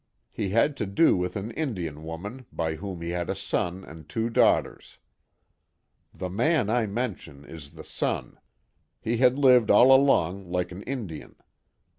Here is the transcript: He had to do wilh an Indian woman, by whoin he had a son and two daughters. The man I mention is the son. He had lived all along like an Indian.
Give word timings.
He 0.31 0.49
had 0.49 0.75
to 0.77 0.87
do 0.87 1.15
wilh 1.15 1.35
an 1.35 1.51
Indian 1.51 2.03
woman, 2.03 2.47
by 2.51 2.75
whoin 2.75 3.03
he 3.03 3.11
had 3.11 3.29
a 3.29 3.35
son 3.35 3.83
and 3.83 4.09
two 4.09 4.31
daughters. 4.31 4.97
The 6.11 6.27
man 6.27 6.71
I 6.71 6.87
mention 6.87 7.45
is 7.45 7.73
the 7.75 7.83
son. 7.83 8.39
He 8.99 9.17
had 9.17 9.37
lived 9.37 9.69
all 9.69 9.93
along 9.93 10.49
like 10.51 10.71
an 10.71 10.81
Indian. 10.81 11.35